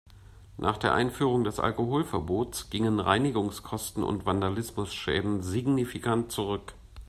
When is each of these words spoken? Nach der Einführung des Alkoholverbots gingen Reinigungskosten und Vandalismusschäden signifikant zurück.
Nach 0.57 0.77
der 0.79 0.95
Einführung 0.95 1.43
des 1.43 1.59
Alkoholverbots 1.59 2.71
gingen 2.71 2.99
Reinigungskosten 2.99 4.01
und 4.03 4.25
Vandalismusschäden 4.25 5.43
signifikant 5.43 6.31
zurück. 6.31 6.73